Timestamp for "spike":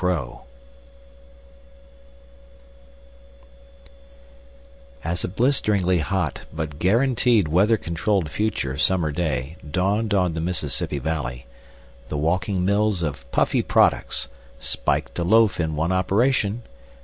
14.57-15.13